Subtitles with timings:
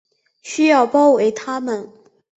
[0.41, 1.93] 需要包围他们